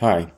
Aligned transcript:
Hi, 0.00 0.30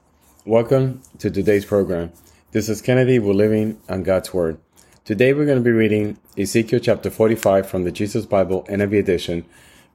welcome 0.47 1.03
to 1.19 1.31
today's 1.31 1.67
program. 1.67 2.13
This 2.51 2.71
is 2.71 2.81
Kennedy. 2.81 3.19
We're 3.19 3.35
living 3.35 3.79
on 3.91 4.05
God's 4.05 4.33
Word. 4.33 4.57
Today 5.05 5.35
we're 5.35 5.45
going 5.45 5.59
to 5.59 5.63
be 5.63 5.71
reading 5.71 6.17
Ezekiel 6.39 6.81
chapter 6.81 7.11
45 7.11 7.69
from 7.69 7.85
the 7.85 7.93
Jesus 7.93 8.25
Bible 8.25 8.65
NIV 8.71 8.99
edition, 8.99 9.45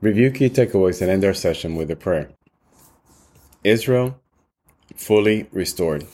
review 0.02 0.30
key 0.30 0.52
takeaways, 0.52 1.02
and 1.02 1.10
end 1.10 1.26
our 1.26 1.34
session 1.34 1.76
with 1.76 1.90
a 1.90 1.96
prayer. 1.96 2.30
Israel 3.64 4.22
fully 4.96 5.48
restored. 5.52 6.06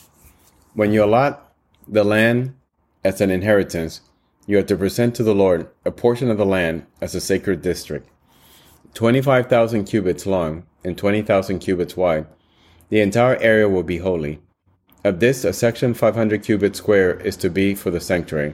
When 0.73 0.93
you 0.93 1.03
allot 1.03 1.53
the 1.85 2.05
land 2.05 2.55
as 3.03 3.19
an 3.19 3.31
inheritance, 3.31 3.99
you 4.47 4.59
are 4.59 4.63
to 4.63 4.77
present 4.77 5.13
to 5.15 5.23
the 5.23 5.35
Lord 5.35 5.69
a 5.83 5.91
portion 5.91 6.31
of 6.31 6.37
the 6.37 6.45
land 6.45 6.85
as 7.01 7.15
a 7.15 7.19
sacred 7.19 7.61
district, 7.61 8.07
25,000 8.93 9.83
cubits 9.83 10.25
long 10.25 10.63
and 10.85 10.97
20,000 10.97 11.59
cubits 11.59 11.97
wide 11.97 12.27
the 12.91 12.99
entire 12.99 13.37
area 13.37 13.69
will 13.69 13.83
be 13.83 13.99
holy. 13.99 14.41
Of 15.05 15.21
this, 15.21 15.45
a 15.45 15.53
section 15.53 15.93
500 15.93 16.43
cubits 16.43 16.77
square 16.77 17.19
is 17.21 17.37
to 17.37 17.49
be 17.49 17.73
for 17.73 17.89
the 17.89 18.01
sanctuary, 18.01 18.53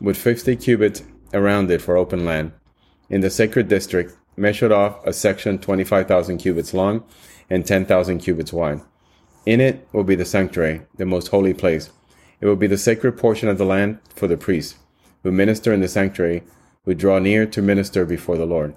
with 0.00 0.16
50 0.16 0.56
cubits 0.56 1.04
around 1.32 1.70
it 1.70 1.80
for 1.80 1.96
open 1.96 2.24
land. 2.24 2.50
In 3.08 3.20
the 3.20 3.30
sacred 3.30 3.68
district, 3.68 4.16
measured 4.36 4.72
off 4.72 5.06
a 5.06 5.12
section 5.12 5.56
25,000 5.58 6.38
cubits 6.38 6.74
long 6.74 7.04
and 7.48 7.64
10,000 7.64 8.18
cubits 8.18 8.52
wide. 8.52 8.80
In 9.46 9.60
it 9.60 9.86
will 9.92 10.04
be 10.04 10.16
the 10.16 10.24
sanctuary, 10.24 10.82
the 10.96 11.06
most 11.06 11.28
holy 11.28 11.54
place. 11.54 11.90
It 12.40 12.46
will 12.46 12.56
be 12.56 12.66
the 12.66 12.76
sacred 12.76 13.18
portion 13.18 13.48
of 13.48 13.56
the 13.56 13.64
land 13.64 14.00
for 14.16 14.26
the 14.26 14.36
priests, 14.36 14.78
who 15.22 15.30
minister 15.30 15.72
in 15.72 15.80
the 15.80 15.88
sanctuary, 15.88 16.42
who 16.84 16.94
draw 16.94 17.20
near 17.20 17.46
to 17.46 17.62
minister 17.62 18.04
before 18.04 18.36
the 18.36 18.46
Lord. 18.46 18.74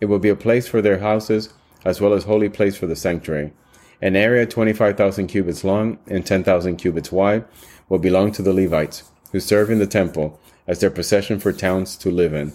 It 0.00 0.06
will 0.06 0.20
be 0.20 0.28
a 0.28 0.36
place 0.36 0.68
for 0.68 0.80
their 0.80 0.98
houses, 0.98 1.52
as 1.84 2.00
well 2.00 2.12
as 2.12 2.22
holy 2.22 2.48
place 2.48 2.76
for 2.76 2.86
the 2.86 2.94
sanctuary. 2.94 3.52
An 4.00 4.14
area 4.14 4.46
25,000 4.46 5.26
cubits 5.26 5.64
long 5.64 5.98
and 6.06 6.24
10,000 6.24 6.76
cubits 6.76 7.10
wide 7.10 7.44
will 7.88 7.98
belong 7.98 8.30
to 8.32 8.42
the 8.42 8.52
Levites, 8.52 9.02
who 9.32 9.40
serve 9.40 9.70
in 9.70 9.80
the 9.80 9.86
temple 9.86 10.38
as 10.68 10.78
their 10.78 10.90
possession 10.90 11.40
for 11.40 11.52
towns 11.52 11.96
to 11.96 12.10
live 12.10 12.32
in. 12.32 12.52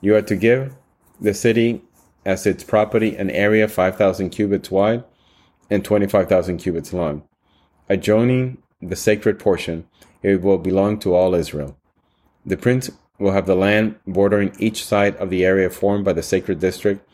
You 0.00 0.16
are 0.16 0.22
to 0.22 0.34
give 0.34 0.74
the 1.20 1.32
city 1.32 1.82
as 2.24 2.44
its 2.46 2.64
property 2.64 3.14
an 3.16 3.30
area 3.30 3.68
5,000 3.68 4.30
cubits 4.30 4.70
wide 4.70 5.04
and 5.70 5.84
25,000 5.84 6.58
cubits 6.58 6.92
long. 6.92 7.22
Adjoining 7.88 8.58
the 8.82 8.96
sacred 8.96 9.38
portion, 9.38 9.86
it 10.22 10.42
will 10.42 10.58
belong 10.58 10.98
to 11.00 11.14
all 11.14 11.34
Israel. 11.34 11.76
The 12.44 12.56
prince 12.56 12.90
will 13.18 13.32
have 13.32 13.46
the 13.46 13.54
land 13.54 13.94
bordering 14.06 14.56
each 14.58 14.84
side 14.84 15.14
of 15.16 15.30
the 15.30 15.44
area 15.44 15.70
formed 15.70 16.04
by 16.04 16.14
the 16.14 16.22
sacred 16.22 16.58
district 16.58 17.08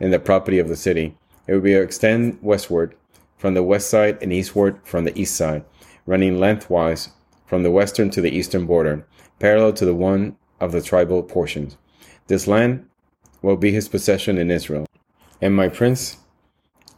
and 0.00 0.12
the 0.12 0.18
property 0.18 0.58
of 0.58 0.68
the 0.68 0.76
city. 0.76 1.16
It 1.46 1.54
will 1.54 1.60
be 1.60 1.74
extend 1.74 2.38
westward 2.42 2.94
from 3.36 3.54
the 3.54 3.62
west 3.62 3.90
side 3.90 4.18
and 4.22 4.32
eastward 4.32 4.80
from 4.84 5.04
the 5.04 5.18
east 5.18 5.36
side, 5.36 5.64
running 6.06 6.38
lengthwise 6.38 7.10
from 7.46 7.62
the 7.62 7.70
western 7.70 8.10
to 8.10 8.20
the 8.20 8.34
eastern 8.36 8.66
border, 8.66 9.06
parallel 9.38 9.72
to 9.74 9.84
the 9.84 9.94
one 9.94 10.36
of 10.60 10.72
the 10.72 10.82
tribal 10.82 11.22
portions. 11.22 11.76
This 12.26 12.46
land 12.46 12.86
will 13.42 13.56
be 13.56 13.70
his 13.70 13.88
possession 13.88 14.38
in 14.38 14.50
Israel. 14.50 14.86
And 15.40 15.54
my 15.54 15.68
prince 15.68 16.16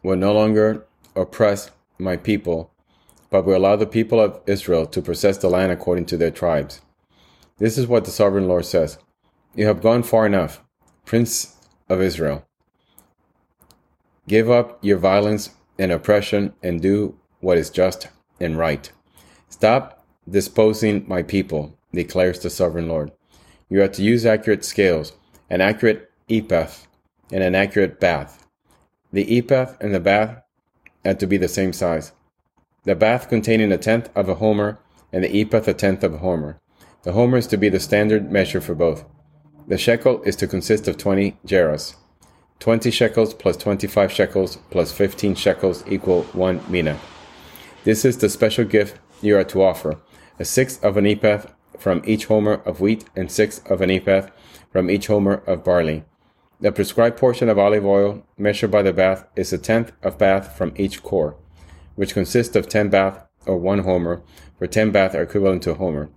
will 0.03 0.17
no 0.17 0.33
longer 0.33 0.87
oppress 1.17 1.71
my 1.99 2.17
people, 2.17 2.71
but 3.31 3.45
will 3.45 3.57
allow 3.57 3.77
the 3.77 3.87
people 3.87 4.21
of 4.21 4.41
Israel 4.47 4.87
to 4.87 5.03
possess 5.03 5.39
the 5.39 5.51
land 5.51 5.73
according 5.73 6.07
to 6.07 6.17
their 6.17 6.31
tribes. 6.31 6.81
This 7.59 7.77
is 7.77 7.87
what 7.87 8.05
the 8.05 8.11
sovereign 8.11 8.47
Lord 8.47 8.65
says 8.65 8.99
You 9.55 9.67
have 9.67 9.83
gone 9.83 10.03
far 10.03 10.25
enough, 10.25 10.63
Prince 11.05 11.57
of 11.89 12.01
Israel. 12.01 12.47
Give 14.29 14.51
up 14.51 14.79
your 14.83 14.99
violence 14.99 15.51
and 15.79 15.93
oppression 15.93 16.53
and 16.63 16.83
do 16.83 17.19
what 17.41 17.59
is 17.59 17.71
just 17.71 18.09
and 18.41 18.59
right. 18.59 18.91
Stop 19.49 20.05
disposing 20.29 21.05
my 21.09 21.23
people, 21.23 21.77
declares 21.93 22.41
the 22.41 22.51
sovereign 22.51 22.89
Lord. 22.89 23.13
You 23.69 23.83
are 23.83 23.89
to 23.89 24.03
use 24.03 24.27
accurate 24.27 24.65
scales, 24.65 25.13
an 25.51 25.61
accurate 25.61 26.11
ephah, 26.29 26.69
and 27.33 27.43
an 27.43 27.55
accurate 27.55 28.01
bath. 28.01 28.47
The 29.13 29.39
ephah 29.39 29.75
and 29.81 29.95
the 29.95 30.01
bath 30.01 30.43
are 31.05 31.15
to 31.15 31.27
be 31.27 31.37
the 31.37 31.49
same 31.49 31.73
size. 31.73 32.13
The 32.85 32.95
bath 32.95 33.29
containing 33.29 33.73
a 33.73 33.79
tenth 33.79 34.11
of 34.15 34.29
a 34.29 34.37
homer, 34.37 34.79
and 35.13 35.25
the 35.25 35.41
ephah 35.41 35.71
a 35.71 35.75
tenth 35.75 36.05
of 36.05 36.15
a 36.15 36.19
homer. 36.19 36.61
The 37.03 37.13
homer 37.13 37.39
is 37.39 37.47
to 37.49 37.57
be 37.57 37.69
the 37.69 37.81
standard 37.81 38.31
measure 38.31 38.61
for 38.61 38.75
both. 38.75 39.05
The 39.67 39.79
shekel 39.79 40.23
is 40.23 40.37
to 40.37 40.47
consist 40.47 40.89
of 40.89 40.97
twenty 40.97 41.39
gerahs. 41.47 41.95
20 42.61 42.91
shekels 42.91 43.35
plus 43.35 43.57
25 43.57 44.11
shekels 44.11 44.59
plus 44.71 44.91
15 44.93 45.35
shekels 45.35 45.85
equal 45.87 46.25
1 46.33 46.61
mina. 46.69 46.99
This 47.85 48.05
is 48.05 48.19
the 48.19 48.29
special 48.29 48.65
gift 48.65 48.99
you 49.23 49.37
are 49.37 49.45
to 49.45 49.63
offer 49.63 50.01
a 50.41 50.45
sixth 50.45 50.85
of 50.85 50.97
an 50.97 51.07
ephah 51.07 51.47
from 51.79 52.03
each 52.05 52.27
homer 52.27 52.55
of 52.65 52.81
wheat 52.81 53.05
and 53.17 53.31
sixth 53.31 53.69
of 53.71 53.81
an 53.81 53.91
ephah 53.91 54.29
from 54.73 54.91
each 54.91 55.07
homer 55.07 55.43
of 55.47 55.65
barley. 55.65 56.05
The 56.61 56.73
prescribed 56.73 57.17
portion 57.17 57.49
of 57.49 57.59
olive 57.59 57.85
oil 57.85 58.25
measured 58.37 58.71
by 58.71 58.83
the 58.83 58.93
bath 58.93 59.25
is 59.37 59.53
a 59.53 59.59
tenth 59.59 59.93
of 60.03 60.19
bath 60.19 60.57
from 60.57 60.73
each 60.77 61.03
cor, 61.03 61.37
which 61.95 62.15
consists 62.15 62.57
of 62.57 62.69
10 62.69 62.89
bath 62.89 63.25
or 63.47 63.57
1 63.57 63.81
homer, 63.81 64.23
for 64.59 64.67
10 64.67 64.91
bath 64.91 65.15
are 65.15 65.23
equivalent 65.23 65.63
to 65.63 65.71
a 65.71 65.75
homer. 65.75 66.11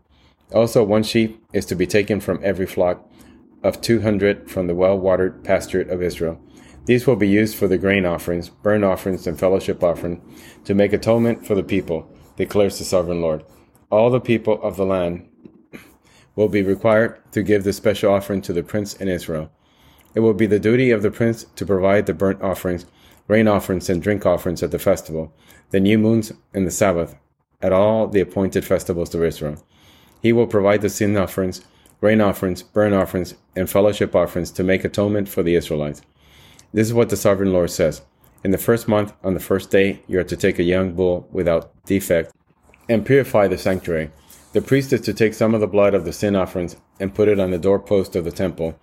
Also, 0.54 0.84
one 0.84 1.04
sheep 1.04 1.44
is 1.54 1.66
to 1.68 1.76
be 1.76 1.86
taken 1.86 2.20
from 2.20 2.40
every 2.44 2.66
flock, 2.66 3.08
of 3.64 3.82
200 3.82 4.50
from 4.50 4.68
the 4.68 4.76
well 4.76 4.98
watered 4.98 5.44
pasture 5.44 5.82
of 5.82 6.02
Israel. 6.02 6.40
These 6.86 7.06
will 7.06 7.16
be 7.16 7.28
used 7.28 7.56
for 7.56 7.68
the 7.68 7.78
grain 7.78 8.06
offerings, 8.06 8.50
burnt 8.50 8.84
offerings, 8.84 9.28
and 9.28 9.40
fellowship 9.40 9.84
offering 9.84 10.22
to 10.66 10.74
make 10.74 10.94
atonement 10.94 11.46
for 11.46 11.54
the 11.54 11.64
people, 11.64 12.10
declares 12.38 12.80
the 12.80 12.86
sovereign 12.86 13.22
Lord. 13.22 13.44
All 13.92 14.10
the 14.10 14.20
people 14.20 14.62
of 14.64 14.78
the 14.78 14.86
land 14.86 15.28
will 16.36 16.50
be 16.50 16.64
required 16.64 17.22
to 17.34 17.44
give 17.44 17.64
the 17.64 17.74
special 17.74 18.14
offering 18.14 18.42
to 18.42 18.54
the 18.54 18.64
prince 18.64 18.96
in 18.96 19.08
Israel. 19.08 19.52
It 20.16 20.22
will 20.22 20.34
be 20.34 20.48
the 20.48 20.60
duty 20.60 20.92
of 20.92 21.02
the 21.02 21.12
prince 21.12 21.46
to 21.56 21.66
provide 21.66 22.06
the 22.06 22.14
burnt 22.14 22.42
offerings, 22.42 22.86
grain 23.28 23.48
offerings, 23.48 23.90
and 23.90 24.02
drink 24.02 24.26
offerings 24.26 24.64
at 24.64 24.72
the 24.72 24.80
festival, 24.80 25.34
the 25.70 25.80
new 25.80 25.98
moons, 25.98 26.34
and 26.54 26.66
the 26.66 26.72
Sabbath, 26.72 27.16
at 27.62 27.72
all 27.72 28.08
the 28.08 28.22
appointed 28.22 28.66
festivals 28.66 29.14
of 29.14 29.24
Israel. 29.24 29.64
He 30.22 30.34
will 30.34 30.48
provide 30.48 30.82
the 30.82 30.90
sin 30.90 31.16
offerings 31.16 31.62
grain 32.02 32.20
offerings, 32.20 32.64
burnt 32.64 32.96
offerings, 32.96 33.36
and 33.56 33.70
fellowship 33.70 34.16
offerings 34.16 34.50
to 34.50 34.64
make 34.64 34.84
atonement 34.84 35.30
for 35.30 35.44
the 35.44 35.54
Israelites. 35.54 36.02
This 36.74 36.88
is 36.88 36.94
what 36.96 37.10
the 37.10 37.16
sovereign 37.16 37.54
Lord 37.54 37.70
says. 37.70 38.02
In 38.44 38.50
the 38.50 38.58
first 38.58 38.88
month, 38.88 39.14
on 39.24 39.36
the 39.36 39.40
first 39.40 39.70
day, 39.70 40.02
you 40.08 40.20
are 40.20 40.24
to 40.24 40.36
take 40.36 40.58
a 40.58 40.64
young 40.64 40.94
bull 40.94 41.28
without 41.32 41.72
defect 41.86 42.34
and 42.90 43.06
purify 43.06 43.48
the 43.48 43.58
sanctuary. 43.58 44.10
The 44.54 44.64
priest 44.64 44.92
is 44.94 45.02
to 45.02 45.14
take 45.14 45.36
some 45.36 45.54
of 45.54 45.62
the 45.62 45.68
blood 45.68 45.94
of 45.94 46.04
the 46.04 46.12
sin 46.12 46.36
offerings 46.36 46.76
and 47.00 47.14
put 47.14 47.28
it 47.28 47.40
on 47.40 47.52
the 47.52 47.60
doorpost 47.60 48.16
of 48.16 48.26
the 48.26 48.32
temple, 48.32 48.80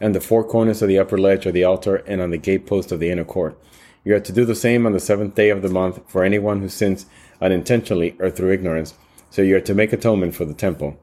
and 0.00 0.14
the 0.14 0.20
four 0.20 0.44
corners 0.44 0.80
of 0.80 0.88
the 0.88 0.98
upper 0.98 1.18
ledge 1.18 1.46
of 1.46 1.54
the 1.54 1.64
altar, 1.64 1.96
and 2.06 2.22
on 2.22 2.30
the 2.30 2.38
gatepost 2.38 2.92
of 2.92 3.00
the 3.00 3.10
inner 3.10 3.24
court. 3.24 3.60
You 4.04 4.14
are 4.14 4.20
to 4.20 4.32
do 4.32 4.44
the 4.44 4.54
same 4.54 4.86
on 4.86 4.92
the 4.92 5.00
seventh 5.00 5.34
day 5.34 5.50
of 5.50 5.62
the 5.62 5.68
month 5.68 6.00
for 6.06 6.22
anyone 6.22 6.60
who 6.60 6.68
sins 6.68 7.06
unintentionally 7.40 8.14
or 8.20 8.30
through 8.30 8.52
ignorance. 8.52 8.94
So 9.28 9.42
you 9.42 9.56
are 9.56 9.60
to 9.60 9.74
make 9.74 9.92
atonement 9.92 10.36
for 10.36 10.44
the 10.44 10.54
temple. 10.54 10.98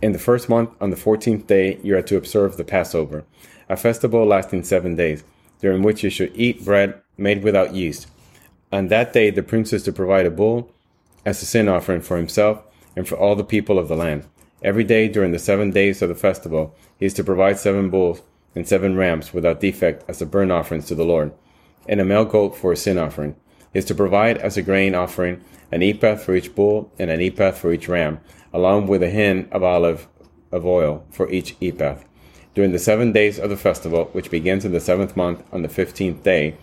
In 0.00 0.12
the 0.12 0.18
first 0.18 0.48
month, 0.48 0.70
on 0.80 0.90
the 0.90 0.96
fourteenth 0.96 1.48
day, 1.48 1.80
you 1.82 1.96
are 1.96 2.02
to 2.02 2.16
observe 2.16 2.56
the 2.56 2.62
Passover, 2.62 3.24
a 3.68 3.76
festival 3.76 4.24
lasting 4.24 4.62
seven 4.62 4.94
days, 4.94 5.24
during 5.60 5.82
which 5.82 6.04
you 6.04 6.10
should 6.10 6.30
eat 6.36 6.64
bread 6.64 7.00
made 7.16 7.42
without 7.42 7.74
yeast. 7.74 8.06
On 8.70 8.86
that 8.88 9.12
day, 9.12 9.30
the 9.30 9.42
prince 9.42 9.72
is 9.72 9.82
to 9.84 9.92
provide 9.92 10.24
a 10.24 10.30
bull 10.30 10.70
as 11.26 11.42
a 11.42 11.46
sin 11.46 11.68
offering 11.68 12.00
for 12.00 12.16
himself 12.16 12.62
and 12.94 13.08
for 13.08 13.16
all 13.16 13.34
the 13.34 13.42
people 13.42 13.76
of 13.76 13.88
the 13.88 13.96
land. 13.96 14.24
Every 14.62 14.84
day 14.84 15.08
during 15.08 15.32
the 15.32 15.38
seven 15.38 15.72
days 15.72 16.00
of 16.00 16.08
the 16.08 16.14
festival, 16.14 16.76
he 16.96 17.06
is 17.06 17.14
to 17.14 17.24
provide 17.24 17.58
seven 17.58 17.90
bulls 17.90 18.22
and 18.54 18.68
seven 18.68 18.96
rams 18.96 19.34
without 19.34 19.60
defect 19.60 20.04
as 20.08 20.22
a 20.22 20.26
burnt 20.26 20.52
offerings 20.52 20.86
to 20.86 20.94
the 20.94 21.04
Lord, 21.04 21.32
and 21.88 22.00
a 22.00 22.04
male 22.04 22.24
goat 22.24 22.56
for 22.56 22.70
a 22.70 22.76
sin 22.76 22.98
offering. 22.98 23.34
Is 23.78 23.84
to 23.84 23.94
provide 23.94 24.38
as 24.38 24.56
a 24.56 24.62
grain 24.62 24.96
offering 24.96 25.40
an 25.70 25.84
ephah 25.84 26.16
for 26.16 26.34
each 26.34 26.52
bull 26.56 26.90
and 26.98 27.12
an 27.12 27.20
ephah 27.20 27.52
for 27.52 27.72
each 27.72 27.88
ram, 27.88 28.18
along 28.52 28.88
with 28.88 29.04
a 29.04 29.08
hin 29.08 29.48
of 29.52 29.62
olive 29.62 30.08
of 30.50 30.66
oil 30.66 31.06
for 31.10 31.30
each 31.30 31.54
ephah. 31.62 31.98
During 32.56 32.72
the 32.72 32.80
seven 32.80 33.12
days 33.12 33.38
of 33.38 33.50
the 33.50 33.56
festival, 33.56 34.06
which 34.06 34.32
begins 34.32 34.64
in 34.64 34.72
the 34.72 34.80
seventh 34.80 35.16
month 35.16 35.44
on 35.52 35.62
the 35.62 35.68
fifteenth 35.68 36.24
day, 36.24 36.56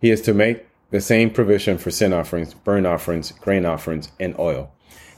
he 0.00 0.10
is 0.10 0.22
to 0.22 0.32
make 0.32 0.66
the 0.88 1.00
same 1.02 1.28
provision 1.28 1.76
for 1.76 1.90
sin 1.90 2.14
offerings, 2.14 2.54
burnt 2.54 2.86
offerings, 2.86 3.30
grain 3.32 3.66
offerings, 3.66 4.12
and 4.18 4.34
oil. 4.38 4.72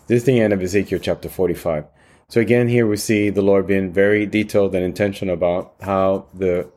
This 0.08 0.22
is 0.22 0.24
the 0.24 0.40
end 0.40 0.52
of 0.52 0.60
Ezekiel 0.60 0.98
chapter 1.00 1.28
45. 1.28 1.84
So 2.28 2.40
again, 2.40 2.66
here 2.66 2.88
we 2.88 2.96
see 2.96 3.30
the 3.30 3.42
Lord 3.42 3.68
being 3.68 3.92
very 3.92 4.26
detailed 4.26 4.74
and 4.74 4.84
intentional 4.84 5.34
about 5.34 5.74
how 5.82 6.26
the 6.34 6.68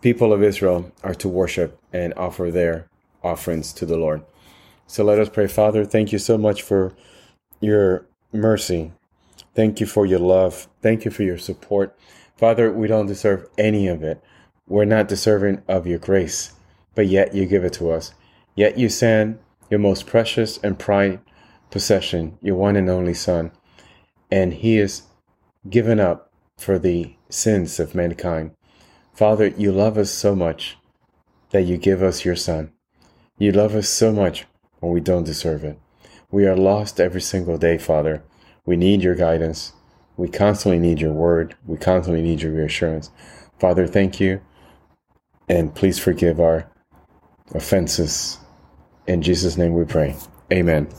people 0.00 0.32
of 0.32 0.44
Israel 0.44 0.92
are 1.02 1.16
to 1.16 1.28
worship 1.28 1.76
and 1.92 2.14
offer 2.14 2.52
their 2.52 2.89
offerings 3.22 3.72
to 3.74 3.86
the 3.86 3.96
Lord. 3.96 4.22
So 4.86 5.04
let 5.04 5.18
us 5.18 5.28
pray. 5.28 5.46
Father, 5.46 5.84
thank 5.84 6.12
you 6.12 6.18
so 6.18 6.36
much 6.36 6.62
for 6.62 6.92
your 7.60 8.06
mercy. 8.32 8.92
Thank 9.54 9.80
you 9.80 9.86
for 9.86 10.06
your 10.06 10.18
love. 10.18 10.68
Thank 10.82 11.04
you 11.04 11.10
for 11.10 11.22
your 11.22 11.38
support. 11.38 11.96
Father, 12.36 12.72
we 12.72 12.88
don't 12.88 13.06
deserve 13.06 13.48
any 13.58 13.86
of 13.86 14.02
it. 14.02 14.22
We're 14.66 14.84
not 14.84 15.08
deserving 15.08 15.62
of 15.68 15.86
your 15.86 15.98
grace, 15.98 16.52
but 16.94 17.06
yet 17.06 17.34
you 17.34 17.46
give 17.46 17.64
it 17.64 17.72
to 17.74 17.90
us. 17.90 18.14
Yet 18.54 18.78
you 18.78 18.88
send 18.88 19.38
your 19.68 19.80
most 19.80 20.06
precious 20.06 20.58
and 20.58 20.78
prized 20.78 21.20
possession, 21.70 22.38
your 22.40 22.56
one 22.56 22.76
and 22.76 22.88
only 22.88 23.14
Son, 23.14 23.52
and 24.30 24.54
he 24.54 24.78
is 24.78 25.02
given 25.68 26.00
up 26.00 26.32
for 26.56 26.78
the 26.78 27.14
sins 27.28 27.78
of 27.78 27.94
mankind. 27.94 28.52
Father, 29.12 29.48
you 29.48 29.70
love 29.70 29.98
us 29.98 30.10
so 30.10 30.34
much 30.34 30.78
that 31.50 31.62
you 31.62 31.76
give 31.76 32.02
us 32.02 32.24
your 32.24 32.36
Son. 32.36 32.72
You 33.40 33.52
love 33.52 33.74
us 33.74 33.88
so 33.88 34.12
much 34.12 34.44
when 34.80 34.92
we 34.92 35.00
don't 35.00 35.24
deserve 35.24 35.64
it. 35.64 35.78
We 36.30 36.46
are 36.46 36.54
lost 36.54 37.00
every 37.00 37.22
single 37.22 37.56
day, 37.56 37.78
Father. 37.78 38.22
We 38.66 38.76
need 38.76 39.02
your 39.02 39.14
guidance. 39.14 39.72
We 40.18 40.28
constantly 40.28 40.78
need 40.78 41.00
your 41.00 41.14
word. 41.14 41.56
We 41.66 41.78
constantly 41.78 42.20
need 42.20 42.42
your 42.42 42.52
reassurance. 42.52 43.10
Father, 43.58 43.86
thank 43.86 44.20
you. 44.20 44.42
And 45.48 45.74
please 45.74 45.98
forgive 45.98 46.38
our 46.38 46.70
offenses. 47.54 48.36
In 49.06 49.22
Jesus' 49.22 49.56
name 49.56 49.72
we 49.72 49.86
pray. 49.86 50.16
Amen. 50.52 50.90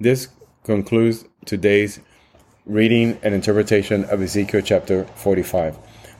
This 0.00 0.28
concludes 0.64 1.26
today's 1.44 2.00
reading 2.64 3.18
and 3.22 3.34
interpretation 3.34 4.06
of 4.06 4.22
Ezekiel 4.22 4.62
chapter 4.62 5.04
45. 5.16 5.76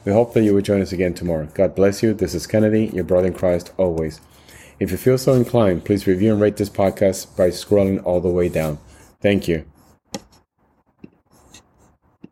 We 0.07 0.13
hope 0.13 0.35
that 0.35 0.45
you 0.45 0.55
will 0.55 0.63
join 0.63 0.81
us 0.81 0.93
again 0.93 1.15
tomorrow. 1.15 1.49
God 1.53 1.75
bless 1.75 2.01
you. 2.01 2.15
This 2.15 2.33
is 2.33 2.47
Kennedy, 2.47 2.87
your 2.95 3.03
brother 3.03 3.27
in 3.27 3.35
Christ, 3.35 3.73
always. 3.77 4.21
If 4.79 4.93
you 4.93 4.97
feel 4.97 5.19
so 5.19 5.33
inclined, 5.33 5.85
please 5.85 6.07
review 6.07 6.33
and 6.33 6.41
rate 6.41 6.59
this 6.59 6.71
podcast 6.71 7.37
by 7.37 7.49
scrolling 7.49 8.01
all 8.05 8.21
the 8.21 8.29
way 8.29 8.49
down. 8.49 8.79
Thank 9.21 9.49
you. 9.49 9.65